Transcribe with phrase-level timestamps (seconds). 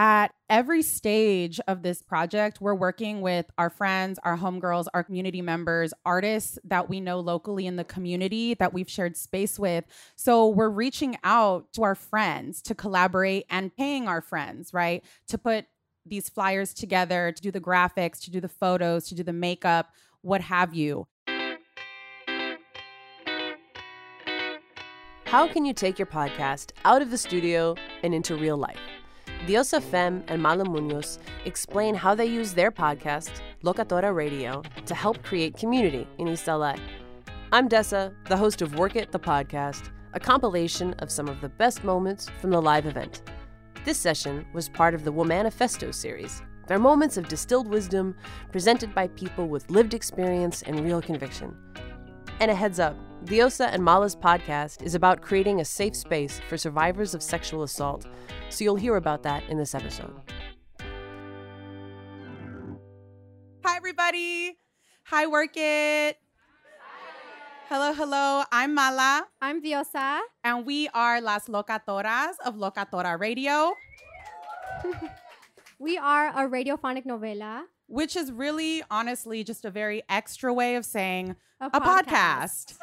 [0.00, 5.42] at every stage of this project, we're working with our friends, our homegirls, our community
[5.42, 9.84] members, artists that we know locally in the community that we've shared space with.
[10.16, 15.04] So we're reaching out to our friends to collaborate and paying our friends, right?
[15.28, 15.66] To put
[16.06, 19.90] these flyers together, to do the graphics, to do the photos, to do the makeup,
[20.22, 21.08] what have you.
[25.26, 28.80] How can you take your podcast out of the studio and into real life?
[29.46, 33.30] Diosa Femme and Mala Muñoz explain how they use their podcast,
[33.64, 36.76] Locatora Radio, to help create community in East LA.
[37.50, 41.48] I'm Dessa, the host of Werk It, the podcast, a compilation of some of the
[41.48, 43.22] best moments from the live event.
[43.86, 46.42] This session was part of the Womanifesto series.
[46.66, 48.14] They're moments of distilled wisdom
[48.52, 51.56] presented by people with lived experience and real conviction.
[52.40, 56.56] And a heads up, Diosa and Mala's podcast is about creating a safe space for
[56.56, 58.06] survivors of sexual assault,
[58.48, 60.14] so you'll hear about that in this episode.
[63.62, 64.56] Hi, everybody.
[65.04, 66.16] Hi, Werk It.
[67.68, 68.42] Hello, hello.
[68.50, 69.26] I'm Mala.
[69.42, 70.20] I'm Diosa.
[70.42, 73.74] And we are Las Locatoras of Locatora Radio.
[75.78, 77.64] we are a radiophonic novela.
[77.86, 82.78] Which is really, honestly, just a very extra way of saying a, a podcast.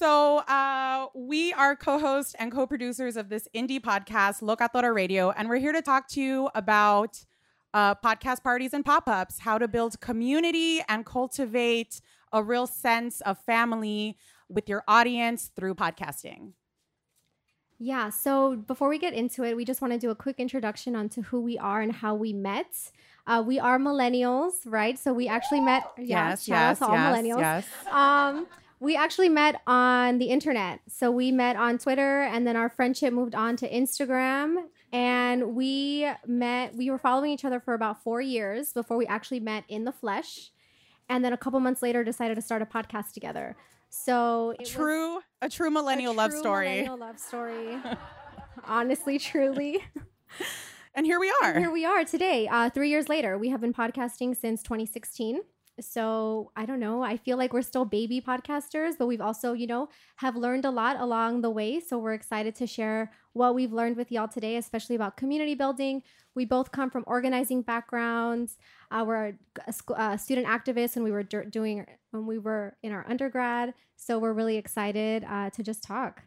[0.00, 5.30] So, uh, we are co hosts and co producers of this indie podcast, Locatora Radio,
[5.32, 7.22] and we're here to talk to you about
[7.74, 12.00] uh, podcast parties and pop ups, how to build community and cultivate
[12.32, 14.16] a real sense of family
[14.48, 16.52] with your audience through podcasting.
[17.78, 20.96] Yeah, so before we get into it, we just want to do a quick introduction
[20.96, 22.90] onto who we are and how we met.
[23.26, 24.98] Uh, we are millennials, right?
[24.98, 25.84] So we actually met.
[25.98, 27.40] Yeah, yes, yes, all yes, millennials.
[27.40, 27.66] Yes.
[27.90, 28.46] Um,
[28.80, 30.80] we actually met on the internet.
[30.88, 34.56] So we met on Twitter and then our friendship moved on to Instagram.
[34.90, 39.40] And we met, we were following each other for about four years before we actually
[39.40, 40.50] met in the flesh.
[41.10, 43.54] And then a couple months later decided to start a podcast together.
[43.90, 46.68] So true, a true millennial a love true story.
[46.68, 47.76] Millennial love story.
[48.64, 49.84] Honestly, truly.
[50.94, 51.52] And here we are.
[51.52, 52.48] And here we are today.
[52.48, 55.40] Uh, three years later, we have been podcasting since 2016.
[55.78, 57.02] So I don't know.
[57.02, 60.70] I feel like we're still baby podcasters, but we've also, you know, have learned a
[60.70, 61.80] lot along the way.
[61.80, 66.02] So we're excited to share what we've learned with y'all today, especially about community building.
[66.34, 68.58] We both come from organizing backgrounds.
[68.90, 69.34] Uh, we're
[69.96, 73.74] uh, student activists, and we were doing when we were in our undergrad.
[73.96, 76.22] So we're really excited uh, to just talk.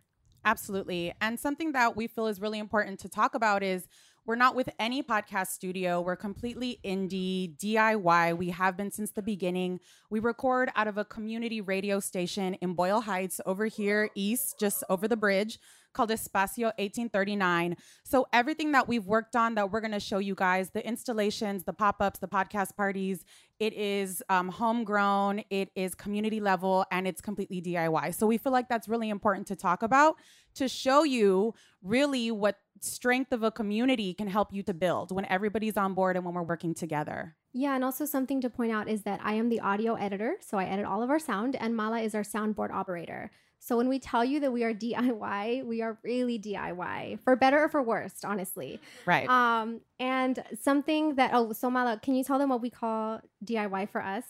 [0.45, 1.13] Absolutely.
[1.21, 3.87] And something that we feel is really important to talk about is
[4.25, 5.99] we're not with any podcast studio.
[5.99, 8.37] We're completely indie, DIY.
[8.37, 9.79] We have been since the beginning.
[10.09, 14.83] We record out of a community radio station in Boyle Heights over here east, just
[14.89, 15.59] over the bridge
[15.93, 17.77] called Espacio 1839.
[18.03, 21.63] So everything that we've worked on that we're going to show you guys, the installations,
[21.63, 23.23] the pop-ups, the podcast parties,
[23.59, 28.15] it is um, homegrown, it is community level, and it's completely DIY.
[28.15, 30.15] So we feel like that's really important to talk about
[30.55, 35.25] to show you really what strength of a community can help you to build when
[35.25, 37.35] everybody's on board and when we're working together.
[37.53, 40.57] Yeah, and also something to point out is that I am the audio editor, so
[40.57, 43.31] I edit all of our sound, and Mala is our soundboard operator.
[43.59, 47.63] So when we tell you that we are DIY, we are really DIY for better
[47.63, 48.81] or for worse, honestly.
[49.05, 49.29] Right.
[49.29, 53.89] Um, and something that oh, so Mala, can you tell them what we call DIY
[53.89, 54.25] for us?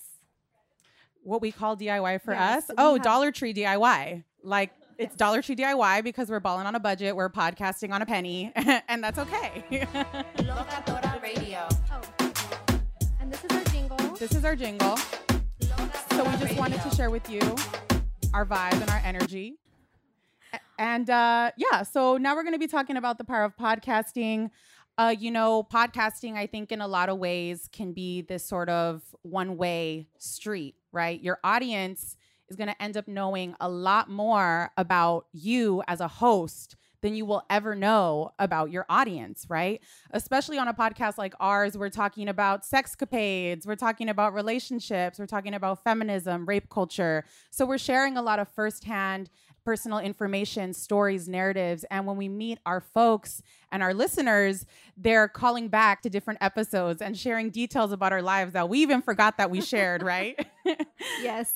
[1.24, 2.76] What we call DIY for yes, us?
[2.78, 4.24] Oh, have- Dollar Tree DIY.
[4.44, 4.72] Like
[5.03, 7.14] it's Dollar Tree DIY because we're balling on a budget.
[7.14, 9.66] We're podcasting on a penny, and that's okay.
[10.38, 11.68] Locatora Radio.
[11.91, 12.31] Oh,
[13.19, 13.97] and this is our jingle.
[14.16, 14.96] This is our jingle.
[14.96, 17.42] So we just wanted to share with you
[18.34, 19.56] our vibe and our energy.
[20.80, 24.52] And uh, yeah, so now we're going to be talking about the power of podcasting.
[24.97, 28.69] Uh, you know, podcasting, I think, in a lot of ways can be this sort
[28.69, 31.22] of one way street, right?
[31.22, 32.16] Your audience
[32.50, 37.14] is going to end up knowing a lot more about you as a host than
[37.14, 39.81] you will ever know about your audience, right?
[40.12, 45.28] Especially on a podcast like ours, we're talking about sexcapades, we're talking about relationships, we're
[45.28, 47.25] talking about feminism, rape culture.
[47.51, 49.30] So we're sharing a lot of firsthand
[49.66, 51.86] personal information, stories, narratives.
[51.90, 53.42] And when we meet our folks
[53.72, 54.66] and our listeners,
[54.98, 59.01] they're calling back to different episodes and sharing details about our lives that we even
[59.01, 60.45] forgot that we shared, right?
[61.22, 61.54] yes.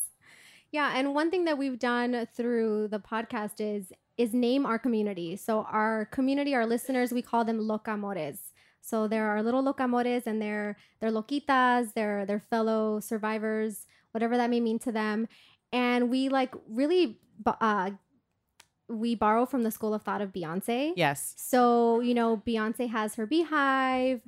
[0.71, 5.35] Yeah, and one thing that we've done through the podcast is is name our community.
[5.35, 8.39] So our community, our listeners, we call them locamores.
[8.81, 14.49] So there are little locamores and they're they're loquitas, they're they're fellow survivors, whatever that
[14.49, 15.27] may mean to them.
[15.71, 17.91] And we like really uh,
[18.89, 20.93] we borrow from the school of thought of Beyonce.
[20.95, 21.33] Yes.
[21.37, 24.21] So, you know, Beyonce has her Beyhive,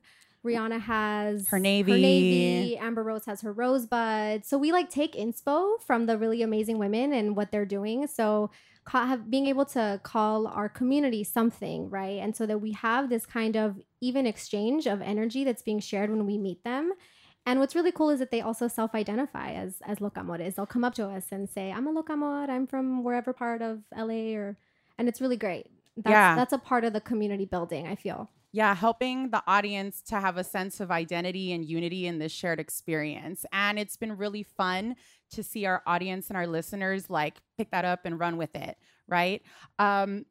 [0.45, 1.91] Rihanna has Her navy.
[1.91, 4.45] her navy, Amber Rose has her rosebud.
[4.45, 8.07] So we like take inspo from the really amazing women and what they're doing.
[8.07, 8.49] So
[8.87, 12.19] have, being able to call our community something, right?
[12.19, 16.09] And so that we have this kind of even exchange of energy that's being shared
[16.09, 16.93] when we meet them.
[17.45, 20.55] And what's really cool is that they also self-identify as as locamores.
[20.55, 22.47] They'll come up to us and say, "I'm a locamor.
[22.49, 24.57] I'm from wherever part of LA," or,
[24.97, 25.67] and it's really great.
[25.97, 26.35] That's, Yeah.
[26.35, 27.87] that's a part of the community building.
[27.87, 28.29] I feel.
[28.51, 32.59] Yeah, helping the audience to have a sense of identity and unity in this shared
[32.59, 33.45] experience.
[33.51, 34.95] And it's been really fun
[35.31, 38.77] to see our audience and our listeners like pick that up and run with it,
[39.07, 39.43] right?
[39.77, 40.25] Um,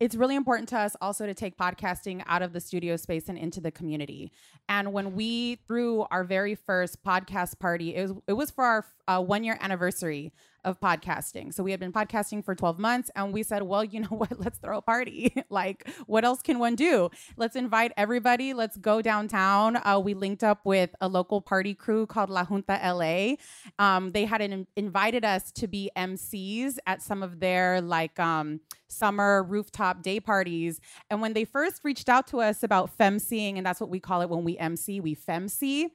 [0.00, 3.36] it's really important to us also to take podcasting out of the studio space and
[3.36, 4.32] into the community.
[4.68, 8.86] And when we threw our very first podcast party, it was it was for our
[9.06, 10.32] uh, one year anniversary
[10.64, 11.52] of podcasting.
[11.52, 14.38] So we had been podcasting for 12 months and we said, well, you know what?
[14.38, 15.34] Let's throw a party.
[15.50, 17.10] like, what else can one do?
[17.36, 18.54] Let's invite everybody.
[18.54, 19.76] Let's go downtown.
[19.76, 23.36] Uh, we linked up with a local party crew called La Junta LA.
[23.78, 28.60] Um, they had an, invited us to be MCs at some of their like um,
[28.88, 30.80] summer rooftop day parties.
[31.10, 34.20] And when they first reached out to us about femceeing, and that's what we call
[34.22, 35.90] it when we MC, we femcee.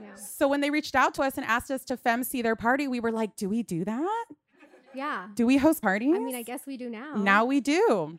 [0.00, 0.14] Yeah.
[0.14, 3.00] So when they reached out to us and asked us to femcee their party, we
[3.00, 4.24] were like, do we do that?
[4.94, 5.28] Yeah.
[5.34, 6.14] Do we host parties?
[6.14, 7.14] I mean, I guess we do now.
[7.14, 8.18] Now we do.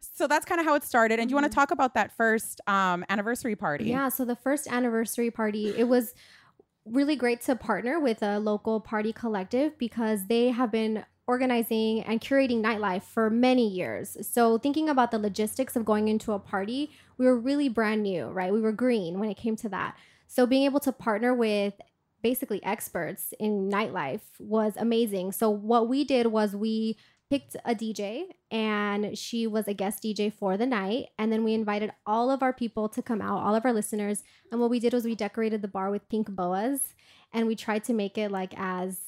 [0.00, 1.18] So that's kind of how it started.
[1.18, 3.86] And do you want to talk about that first um, anniversary party?
[3.86, 4.08] Yeah.
[4.08, 6.14] So the first anniversary party, it was
[6.84, 12.20] really great to partner with a local party collective because they have been organizing and
[12.20, 14.16] curating nightlife for many years.
[14.28, 18.26] So thinking about the logistics of going into a party, we were really brand new,
[18.26, 18.52] right?
[18.52, 19.96] We were green when it came to that.
[20.32, 21.74] So being able to partner with
[22.22, 25.32] basically experts in nightlife was amazing.
[25.32, 26.96] So what we did was we
[27.28, 31.52] picked a DJ and she was a guest DJ for the night and then we
[31.52, 34.24] invited all of our people to come out, all of our listeners.
[34.50, 36.94] And what we did was we decorated the bar with pink boas
[37.34, 39.00] and we tried to make it like as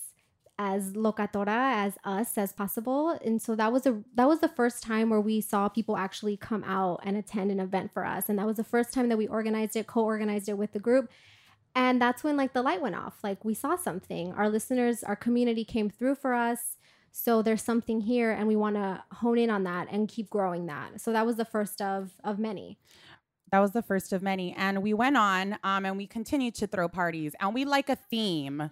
[0.59, 3.19] as locatora as us as possible.
[3.25, 6.37] And so that was a that was the first time where we saw people actually
[6.37, 8.29] come out and attend an event for us.
[8.29, 11.11] And that was the first time that we organized it co-organized it with the group.
[11.75, 13.19] And that's when like the light went off.
[13.25, 14.33] Like we saw something.
[14.33, 16.77] Our listeners our community came through for us.
[17.11, 20.67] So there's something here and we want to hone in on that and keep growing
[20.67, 21.01] that.
[21.01, 22.79] So that was the first of of many.
[23.51, 24.53] That was the first of many.
[24.57, 27.35] And we went on um, and we continued to throw parties.
[27.41, 28.71] And we like a theme.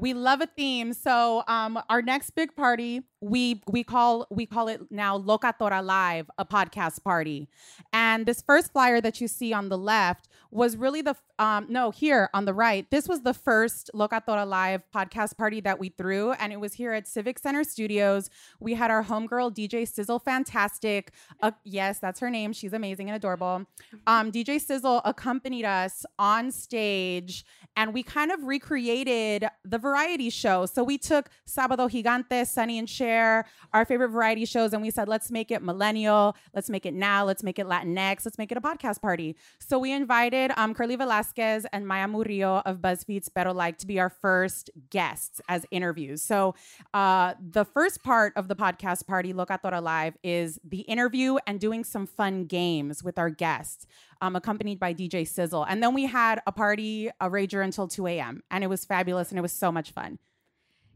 [0.00, 0.94] We love a theme.
[0.94, 6.30] So um, our next big party, we we call we call it now Locatora Live,
[6.38, 7.48] a podcast party.
[7.92, 11.90] And this first flyer that you see on the left was really the um, no
[11.90, 12.90] here on the right.
[12.90, 16.92] This was the first Locatora Live podcast party that we threw, and it was here
[16.92, 18.30] at Civic Center Studios.
[18.58, 21.12] We had our homegirl DJ Sizzle, fantastic.
[21.42, 22.52] Uh, yes, that's her name.
[22.52, 23.66] She's amazing and adorable.
[24.06, 27.44] Um, DJ Sizzle accompanied us on stage,
[27.76, 30.66] and we kind of recreated the variety show.
[30.66, 35.08] So we took Sábado Gigante, Sonny and Cher, our favorite variety shows, and we said,
[35.08, 38.58] let's make it millennial, let's make it now, let's make it Latinx, let's make it
[38.58, 39.36] a podcast party.
[39.58, 44.00] So we invited um, Curly Velasquez and Maya Murillo of BuzzFeed's Pero Like to be
[44.00, 46.22] our first guests as interviews.
[46.22, 46.54] So
[46.92, 51.84] uh, the first part of the podcast party, Locatora Live, is the interview and doing
[51.84, 53.86] some fun games with our guests,
[54.20, 55.64] um, accompanied by DJ Sizzle.
[55.64, 58.42] And then we had a party, a rager until 2 a.m.
[58.50, 60.18] And it was fabulous and it was so much fun.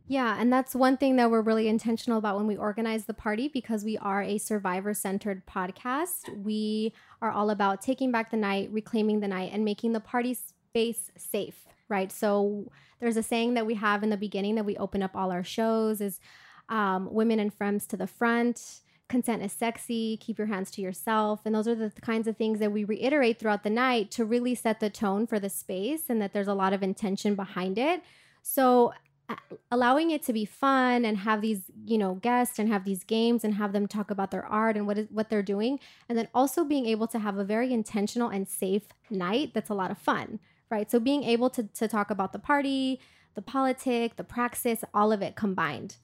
[0.07, 3.49] Yeah, and that's one thing that we're really intentional about when we organize the party
[3.49, 6.29] because we are a survivor centered podcast.
[6.43, 10.35] We are all about taking back the night, reclaiming the night, and making the party
[10.35, 12.13] space safe, right?
[12.13, 15.33] So there's a saying that we have in the beginning that we open up all
[15.33, 16.21] our shows is
[16.69, 18.81] um, women and friends to the front.
[19.09, 20.17] Consent is sexy.
[20.17, 21.41] Keep your hands to yourself.
[21.45, 24.55] And those are the kinds of things that we reiterate throughout the night to really
[24.55, 28.03] set the tone for the space and that there's a lot of intention behind it.
[28.43, 28.93] So
[29.29, 29.37] uh,
[29.71, 33.43] allowing it to be fun and have these you know guests and have these games
[33.43, 35.81] and have them talk about their art and what is what they're doing
[36.11, 39.75] and then also being able to have a very intentional and safe night that's a
[39.75, 40.39] lot of fun
[40.71, 43.01] right so being able to, to talk about the party
[43.35, 45.97] the politic the praxis all of it combined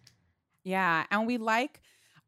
[0.64, 1.04] Yeah.
[1.10, 1.80] And we like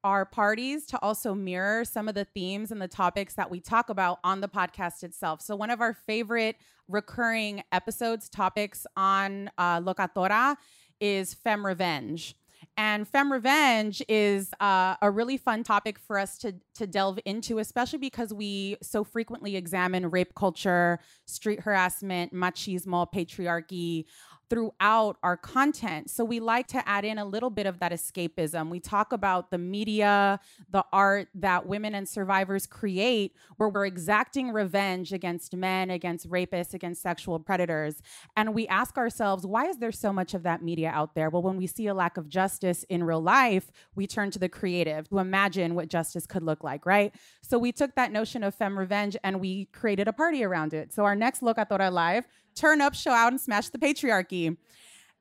[0.04, 3.88] our parties to also mirror some of the themes and the topics that we talk
[3.88, 5.40] about on the podcast itself.
[5.40, 6.56] So, one of our favorite
[6.88, 10.56] recurring episodes, topics on uh, Locatora
[11.00, 12.36] is Femme Revenge.
[12.76, 17.58] And Femme Revenge is uh, a really fun topic for us to, to delve into,
[17.58, 24.04] especially because we so frequently examine rape culture, street harassment, machismo, patriarchy,
[24.52, 26.10] throughout our content.
[26.10, 28.68] So we like to add in a little bit of that escapism.
[28.68, 30.38] We talk about the media,
[30.70, 36.74] the art that women and survivors create, where we're exacting revenge against men, against rapists,
[36.74, 38.02] against sexual predators.
[38.36, 41.30] And we ask ourselves, why is there so much of that media out there?
[41.30, 44.50] Well, when we see a lack of justice in real life, we turn to the
[44.50, 47.14] creative to imagine what justice could look like, right?
[47.40, 50.92] So we took that notion of femme revenge and we created a party around it.
[50.92, 54.56] So our next Locatora Live turn up, show out, and smash the patriarchy.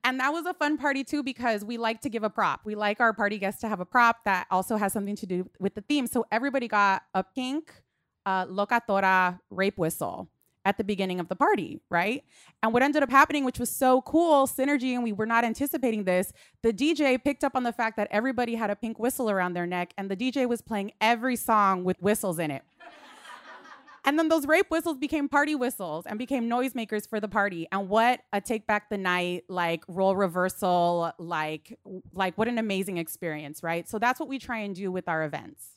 [0.04, 2.62] And that was a fun party too because we like to give a prop.
[2.66, 5.50] We like our party guests to have a prop that also has something to do
[5.60, 6.08] with the theme.
[6.08, 7.72] So everybody got a pink
[8.26, 10.30] uh, locatora rape whistle
[10.64, 12.24] at the beginning of the party, right?
[12.62, 16.04] And what ended up happening, which was so cool, synergy, and we were not anticipating
[16.04, 19.54] this, the DJ picked up on the fact that everybody had a pink whistle around
[19.54, 22.64] their neck, and the DJ was playing every song with whistles in it.
[24.04, 27.68] And then those rape whistles became party whistles and became noisemakers for the party.
[27.72, 31.78] And what a take back the night, like role reversal, like
[32.14, 33.88] like what an amazing experience, right?
[33.88, 35.68] So that's what we try and do with our events.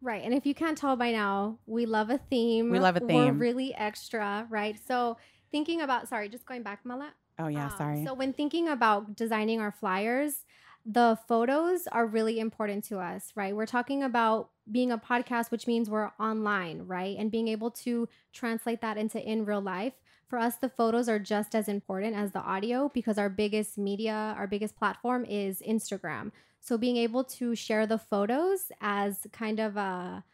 [0.00, 0.22] Right.
[0.22, 2.70] And if you can't tell by now, we love a theme.
[2.70, 3.16] We love a theme.
[3.16, 4.78] We're really extra, right?
[4.86, 5.16] So
[5.50, 7.12] thinking about sorry, just going back, Mala.
[7.38, 8.04] Oh yeah, Um, sorry.
[8.04, 10.44] So when thinking about designing our flyers,
[10.88, 13.54] the photos are really important to us, right?
[13.54, 17.16] We're talking about being a podcast, which means we're online, right?
[17.18, 19.94] And being able to translate that into in real life.
[20.28, 24.34] For us, the photos are just as important as the audio because our biggest media,
[24.38, 26.30] our biggest platform is Instagram.
[26.60, 30.24] So being able to share the photos as kind of a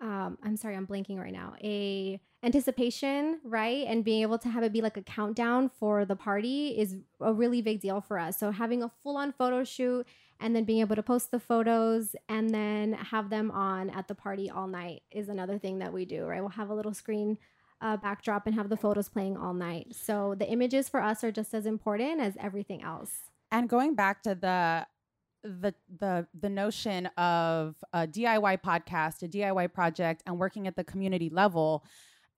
[0.00, 1.54] um, I'm sorry, I'm blanking right now.
[1.62, 3.86] A anticipation, right?
[3.86, 7.34] And being able to have it be like a countdown for the party is a
[7.34, 8.38] really big deal for us.
[8.38, 10.06] So having a full-on photo shoot
[10.40, 14.14] and then being able to post the photos and then have them on at the
[14.14, 16.40] party all night is another thing that we do, right?
[16.40, 17.36] We'll have a little screen
[17.82, 19.94] uh, backdrop and have the photos playing all night.
[19.94, 23.12] So the images for us are just as important as everything else.
[23.52, 24.86] and going back to the
[25.42, 30.84] the the the notion of a DIY podcast, a DIY project, and working at the
[30.84, 31.84] community level.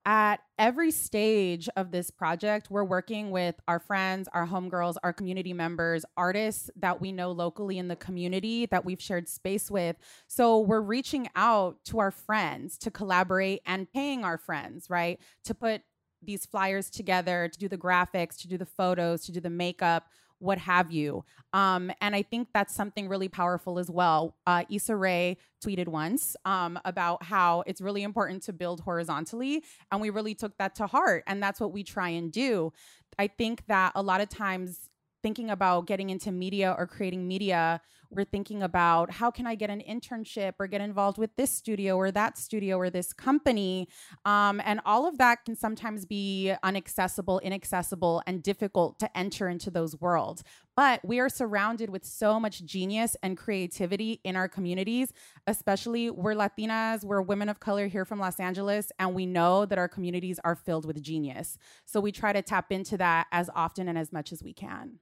[0.05, 5.53] At every stage of this project, we're working with our friends, our homegirls, our community
[5.53, 9.95] members, artists that we know locally in the community that we've shared space with.
[10.27, 15.21] So we're reaching out to our friends to collaborate and paying our friends, right?
[15.45, 15.83] To put
[16.21, 20.07] these flyers together, to do the graphics, to do the photos, to do the makeup,
[20.43, 21.23] what have you.
[21.53, 24.35] Um, and I think that's something really powerful as well.
[24.45, 29.63] Uh, Issa Rae tweeted once um, about how it's really important to build horizontally.
[29.91, 31.23] And we really took that to heart.
[31.27, 32.73] And that's what we try and do.
[33.17, 34.89] I think that a lot of times,
[35.23, 37.81] thinking about getting into media or creating media,
[38.15, 41.97] we're thinking about how can I get an internship or get involved with this studio
[41.97, 43.87] or that studio or this company.
[44.25, 49.71] Um, and all of that can sometimes be unaccessible, inaccessible, and difficult to enter into
[49.71, 50.43] those worlds.
[50.75, 55.13] But we are surrounded with so much genius and creativity in our communities,
[55.45, 59.77] especially we're Latinas, we're women of color here from Los Angeles, and we know that
[59.77, 61.57] our communities are filled with genius.
[61.85, 64.99] So we try to tap into that as often and as much as we can.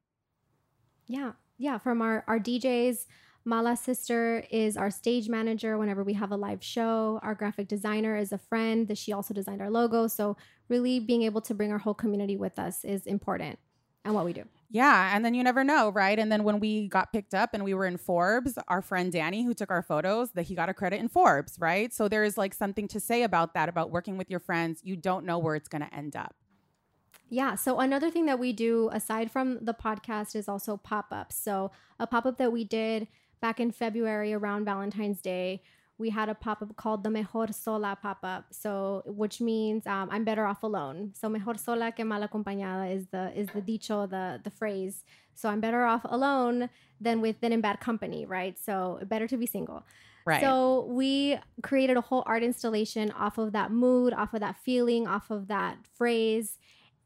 [1.11, 1.33] Yeah.
[1.57, 1.77] Yeah.
[1.77, 3.05] From our, our DJs,
[3.43, 7.19] Mala sister is our stage manager whenever we have a live show.
[7.21, 10.07] Our graphic designer is a friend that she also designed our logo.
[10.07, 10.37] So
[10.69, 13.59] really being able to bring our whole community with us is important
[14.05, 14.45] and what we do.
[14.69, 16.17] Yeah, and then you never know, right?
[16.17, 19.43] And then when we got picked up and we were in Forbes, our friend Danny,
[19.43, 21.93] who took our photos, that he got a credit in Forbes, right?
[21.93, 24.79] So there is like something to say about that, about working with your friends.
[24.81, 26.35] You don't know where it's going to end up.
[27.31, 27.55] Yeah.
[27.55, 31.35] So another thing that we do aside from the podcast is also pop-ups.
[31.37, 33.07] So a pop-up that we did
[33.41, 35.63] back in February around Valentine's Day,
[35.97, 38.47] we had a pop-up called the Mejor Sola pop-up.
[38.51, 41.13] So which means um, I'm better off alone.
[41.15, 45.05] So mejor sola que mal acompañada is the is the dicho, the the phrase.
[45.33, 46.69] So I'm better off alone
[46.99, 48.59] than with than in bad company, right?
[48.59, 49.85] So better to be single.
[50.25, 50.41] Right.
[50.41, 55.07] So we created a whole art installation off of that mood, off of that feeling,
[55.07, 56.57] off of that phrase.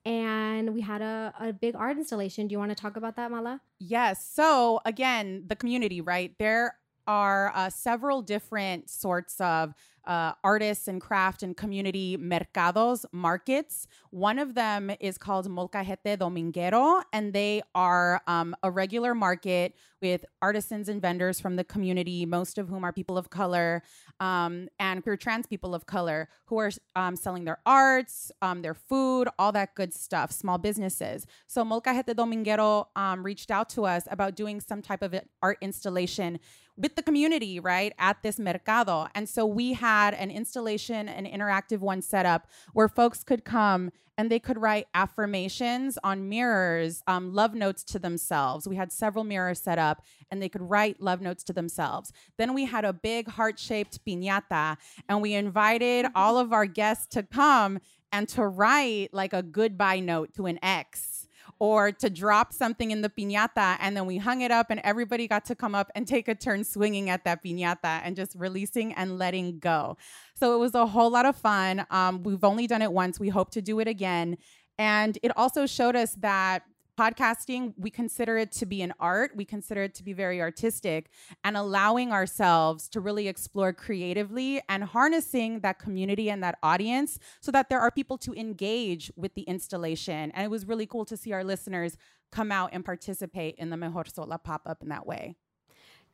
[0.05, 2.47] And we had a, a big art installation.
[2.47, 3.61] Do you want to talk about that, Mala?
[3.79, 4.29] Yes.
[4.33, 6.33] So again, the community, right?
[6.37, 9.73] There are uh, several different sorts of
[10.07, 13.87] uh, artists and craft and community mercados, markets.
[14.11, 20.25] One of them is called Molcajete Dominguero, and they are um, a regular market with
[20.41, 23.81] artisans and vendors from the community, most of whom are people of color
[24.19, 28.75] um, and queer trans people of color who are um, selling their arts, um, their
[28.75, 31.25] food, all that good stuff, small businesses.
[31.47, 36.39] So Molcajete Dominguero um, reached out to us about doing some type of art installation
[36.77, 39.07] with the community, right, at this mercado.
[39.15, 43.45] And so we have had an installation, an interactive one set up where folks could
[43.45, 48.67] come and they could write affirmations on mirrors, um, love notes to themselves.
[48.67, 52.11] We had several mirrors set up and they could write love notes to themselves.
[52.37, 57.07] Then we had a big heart shaped piñata and we invited all of our guests
[57.15, 57.79] to come
[58.11, 61.27] and to write like a goodbye note to an ex
[61.59, 65.27] or to drop something in the piñata and then we hung it up and everybody
[65.27, 68.93] got to come up and take a turn swinging at that piñata and just releasing
[68.93, 69.97] and letting go.
[70.35, 71.85] So it was a whole lot of fun.
[71.89, 73.19] Um, we've only done it once.
[73.19, 74.37] We hope to do it again.
[74.77, 76.63] And it also showed us that
[76.97, 79.35] podcasting, we consider it to be an art.
[79.35, 81.09] We consider it to be very artistic
[81.43, 87.51] and allowing ourselves to really explore creatively and harnessing that community and that audience so
[87.51, 90.31] that there are people to engage with the installation.
[90.31, 91.97] And it was really cool to see our listeners
[92.31, 95.35] come out and participate in the Mejor Sola pop up in that way.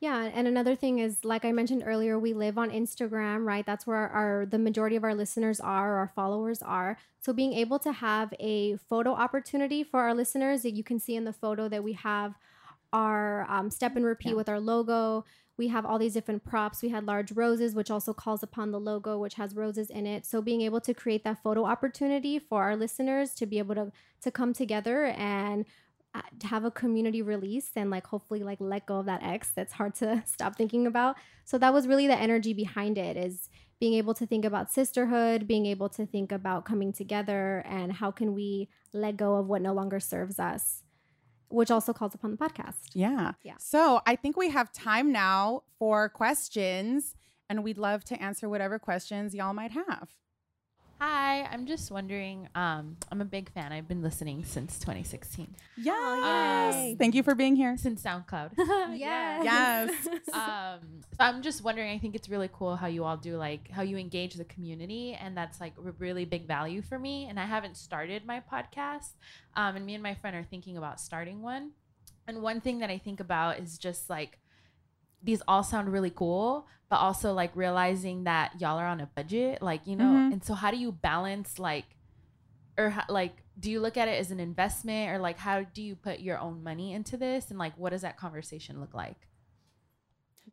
[0.02, 3.64] Yeah, and another thing is, like I mentioned earlier, we live on Instagram, right?
[3.64, 6.98] That's where our, our, the majority of our listeners are, our followers are.
[7.20, 11.14] So being able to have a photo opportunity for our listeners, that you can see
[11.14, 12.34] in the photo that we have
[12.92, 14.34] our um, step and repeat yeah.
[14.34, 15.24] with our logo.
[15.56, 16.82] We have all these different props.
[16.82, 20.26] We had large roses, which also calls upon the logo, which has roses in it.
[20.26, 23.92] So being able to create that photo opportunity for our listeners to be able to
[24.22, 25.64] to come together and
[26.14, 29.72] Uh, have a community release and like hopefully like let go of that ex that's
[29.72, 31.16] hard to stop thinking about.
[31.44, 33.48] So that was really the energy behind it is
[33.82, 38.12] being able to think about sisterhood being able to think about coming together and how
[38.12, 40.84] can we let go of what no longer serves us
[41.48, 42.90] which also calls upon the podcast.
[42.94, 43.32] Yeah.
[43.42, 43.54] Yeah.
[43.58, 47.16] So i think we have time now for questions
[47.48, 50.10] and we'd love to answer whatever questions y'all might have
[51.04, 52.48] Hi, I'm just wondering.
[52.54, 53.72] Um, I'm a big fan.
[53.72, 55.52] I've been listening since 2016.
[55.76, 56.76] Yes.
[56.76, 57.76] Um, Thank you for being here.
[57.76, 58.52] Since SoundCloud.
[58.96, 59.42] yes.
[59.42, 60.06] Yes.
[60.32, 60.78] um,
[61.10, 61.90] so I'm just wondering.
[61.90, 65.18] I think it's really cool how you all do like how you engage the community,
[65.20, 67.26] and that's like a really big value for me.
[67.28, 69.14] And I haven't started my podcast,
[69.56, 71.72] um, and me and my friend are thinking about starting one.
[72.28, 74.38] And one thing that I think about is just like
[75.20, 79.62] these all sound really cool, but also like realizing that y'all are on a budget,
[79.62, 80.32] like, you know, mm-hmm.
[80.34, 81.86] and so how do you balance like,
[82.76, 85.96] or like, do you look at it as an investment or like, how do you
[85.96, 87.48] put your own money into this?
[87.48, 89.16] And like, what does that conversation look like?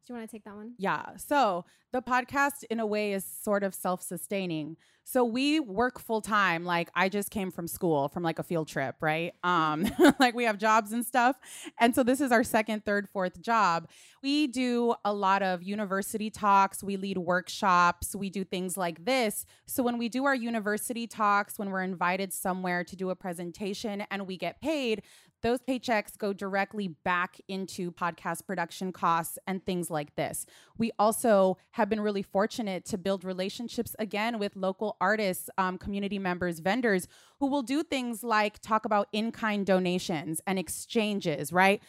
[0.09, 0.73] Do you want to take that one?
[0.79, 1.17] Yeah.
[1.17, 4.75] So the podcast, in a way, is sort of self sustaining.
[5.03, 6.65] So we work full time.
[6.65, 9.33] Like I just came from school from like a field trip, right?
[9.43, 9.87] Um,
[10.19, 11.35] like we have jobs and stuff.
[11.79, 13.87] And so this is our second, third, fourth job.
[14.21, 16.83] We do a lot of university talks.
[16.83, 18.15] We lead workshops.
[18.15, 19.45] We do things like this.
[19.65, 24.05] So when we do our university talks, when we're invited somewhere to do a presentation
[24.11, 25.03] and we get paid,
[25.41, 30.45] those paychecks go directly back into podcast production costs and things like this.
[30.77, 36.19] We also have been really fortunate to build relationships again with local artists, um, community
[36.19, 37.07] members, vendors
[37.39, 41.81] who will do things like talk about in kind donations and exchanges, right?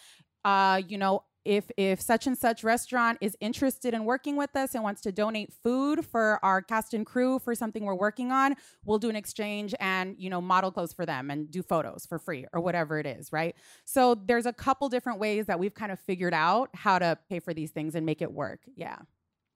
[0.45, 4.75] Uh, you know, if if such and such restaurant is interested in working with us
[4.75, 8.55] and wants to donate food for our cast and crew for something we're working on
[8.85, 12.19] we'll do an exchange and you know model clothes for them and do photos for
[12.19, 13.57] free or whatever it is right?
[13.85, 17.41] So there's a couple different ways that we've kind of figured out how to pay
[17.41, 18.61] for these things and make it work.
[18.77, 18.97] Yeah.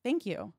[0.02, 0.52] Thank you.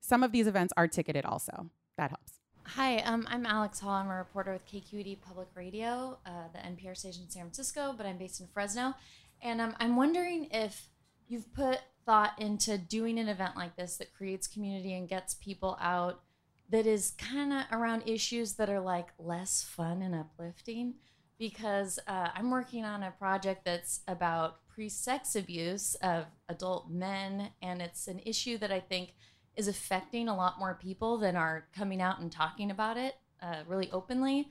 [0.00, 1.70] Some of these events are ticketed also.
[1.96, 2.34] That helps.
[2.74, 3.92] Hi, um, I'm Alex Hall.
[3.92, 8.04] I'm a reporter with KQED Public Radio, uh, the NPR station in San Francisco, but
[8.04, 8.94] I'm based in Fresno.
[9.42, 10.88] And um, I'm wondering if
[11.26, 15.76] you've put thought into doing an event like this that creates community and gets people
[15.80, 16.22] out
[16.70, 20.94] that is kind of around issues that are like less fun and uplifting
[21.38, 27.50] because uh, I'm working on a project that's about pre sex abuse of adult men,
[27.62, 29.14] and it's an issue that I think
[29.56, 33.62] is affecting a lot more people than are coming out and talking about it uh,
[33.66, 34.48] really openly.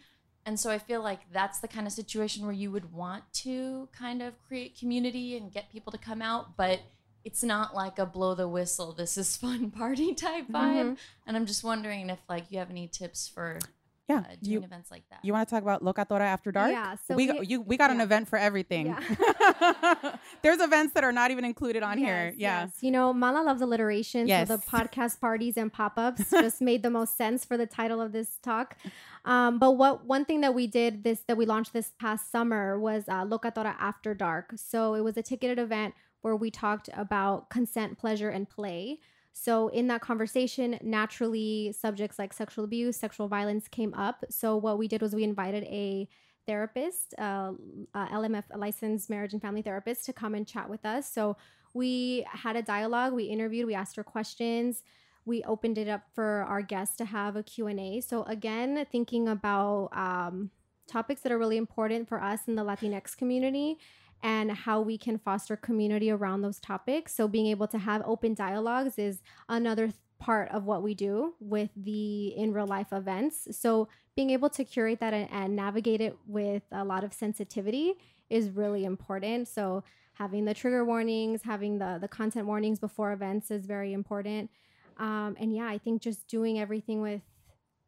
[0.47, 3.89] And so I feel like that's the kind of situation where you would want to
[3.91, 6.79] kind of create community and get people to come out, but
[7.25, 10.85] it's not like a blow the whistle, this is fun party type vibe.
[10.85, 10.93] Mm-hmm.
[11.27, 13.59] And I'm just wondering if like you have any tips for
[14.07, 15.19] yeah, uh, doing you, events like that.
[15.21, 16.71] You want to talk about Locatora After Dark?
[16.71, 17.95] Yeah, so we, we you we got yeah.
[17.95, 18.87] an event for everything.
[18.87, 20.15] Yeah.
[20.41, 22.33] There's events that are not even included on yes, here.
[22.37, 22.71] Yeah, yes.
[22.81, 24.47] you know, Mala loves alliteration, yes.
[24.47, 27.99] so the podcast parties and pop ups just made the most sense for the title
[27.99, 28.77] of this talk.
[29.25, 32.79] Um, but what one thing that we did this that we launched this past summer
[32.79, 34.53] was uh, Locatora After Dark.
[34.55, 38.99] So it was a ticketed event where we talked about consent, pleasure, and play.
[39.39, 44.25] So, in that conversation, naturally, subjects like sexual abuse, sexual violence came up.
[44.29, 46.09] So, what we did was we invited a
[46.47, 47.51] therapist, uh,
[47.93, 51.07] uh, LMF, a licensed marriage and family therapist, to come and chat with us.
[51.11, 51.37] So,
[51.75, 54.81] we had a dialogue, we interviewed, we asked her questions.
[55.23, 59.89] we opened it up for our guests to have a q&a so again thinking about
[59.91, 60.49] um,
[60.87, 63.77] topics that are really important for us in the latinx community
[64.23, 67.13] and how we can foster community around those topics.
[67.13, 71.35] So being able to have open dialogues is another th- part of what we do
[71.39, 73.47] with the in real life events.
[73.51, 77.93] So being able to curate that and, and navigate it with a lot of sensitivity
[78.29, 79.47] is really important.
[79.47, 84.49] So having the trigger warnings having the the content warnings before events is very important.
[84.97, 87.21] Um, and yeah, I think just doing everything with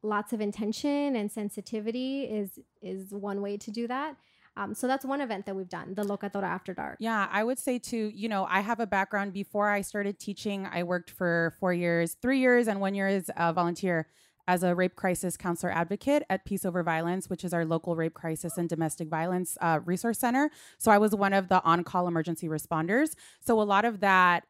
[0.02, 4.16] lots of intention and sensitivity is is one way to do that.
[4.60, 6.98] Um, so that's one event that we've done, the Locatora After Dark.
[7.00, 10.68] Yeah, I would say too, you know, I have a background before I started teaching.
[10.70, 14.08] I worked for four years, three years, and one year as a volunteer
[14.50, 18.16] as a rape crisis counselor advocate at Peace Over Violence, which is our local rape
[18.16, 20.50] crisis and domestic violence uh, resource center.
[20.78, 23.12] So I was one of the on call emergency responders.
[23.40, 24.44] So a lot of that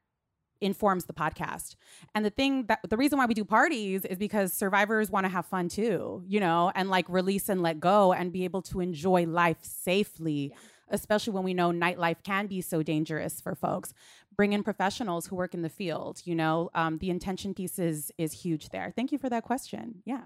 [0.61, 1.75] informs the podcast.
[2.13, 5.29] And the thing that the reason why we do parties is because survivors want to
[5.29, 8.79] have fun too, you know, and like release and let go and be able to
[8.79, 10.57] enjoy life safely, yeah.
[10.89, 13.93] especially when we know nightlife can be so dangerous for folks.
[14.35, 18.11] Bring in professionals who work in the field, you know, um, the intention piece is,
[18.17, 18.93] is huge there.
[18.95, 20.01] Thank you for that question.
[20.05, 20.21] Yeah.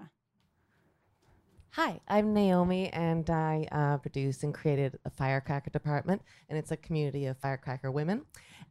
[1.70, 6.76] Hi, I'm Naomi, and I uh, produced and created a firecracker department, and it's a
[6.76, 8.22] community of firecracker women.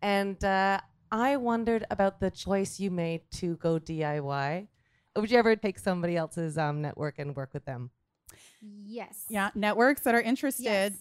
[0.02, 0.80] And uh,
[1.14, 4.68] I wondered about the choice you made to go DIY.
[5.16, 7.92] Would you ever take somebody else's um, network and work with them?
[8.84, 9.26] Yes.
[9.30, 10.64] Yeah, networks that are interested.
[10.64, 10.94] Yes.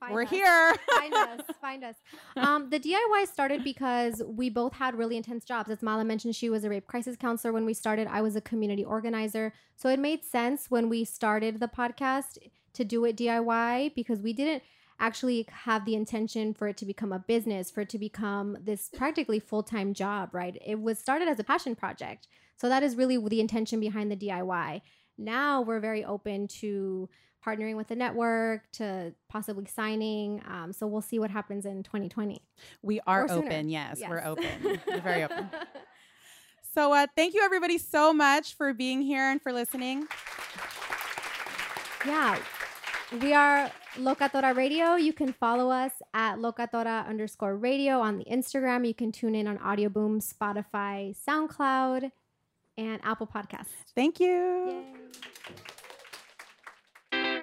[0.00, 0.30] Find We're us.
[0.30, 0.74] here.
[0.90, 1.40] find us.
[1.60, 1.94] Find us.
[2.36, 5.70] Um, the DIY started because we both had really intense jobs.
[5.70, 8.08] As Mala mentioned, she was a rape crisis counselor when we started.
[8.08, 9.52] I was a community organizer.
[9.76, 12.38] So it made sense when we started the podcast
[12.72, 14.64] to do it DIY because we didn't
[15.00, 18.90] actually have the intention for it to become a business, for it to become this
[18.96, 20.56] practically full time job, right?
[20.64, 22.28] It was started as a passion project.
[22.56, 24.82] So that is really the intention behind the DIY.
[25.16, 27.08] Now we're very open to
[27.46, 30.42] partnering with the network to possibly signing.
[30.48, 32.42] Um, so we'll see what happens in 2020.
[32.82, 33.68] We are open.
[33.68, 34.80] Yes, yes, we're open.
[34.86, 35.48] we're very open.
[36.74, 40.06] So uh, thank you everybody so much for being here and for listening.
[42.06, 42.38] Yeah,
[43.20, 44.94] we are Locatora Radio.
[44.96, 48.86] You can follow us at Locatora underscore radio on the Instagram.
[48.86, 52.10] You can tune in on Audio Boom, Spotify, SoundCloud,
[52.76, 53.92] and Apple Podcasts.
[53.94, 54.84] Thank you.
[57.12, 57.42] Yay.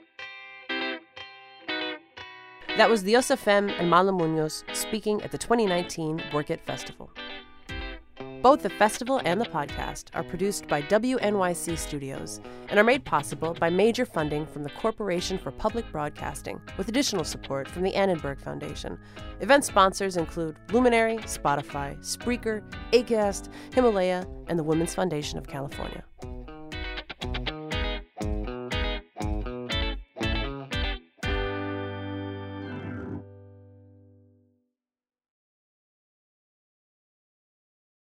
[2.77, 7.09] That was Diosa Femme and Mala Muñoz speaking at the 2019 Werk It Festival.
[8.45, 13.55] Both the festival and the podcast are produced by WNYC Studios and are made possible
[13.55, 18.39] by major funding from the Corporation for Public Broadcasting, with additional support from the Annenberg
[18.39, 18.99] Foundation.
[19.39, 26.03] Event sponsors include Luminary, Spotify, Spreaker, ACAST, Himalaya, and the Women's Foundation of California.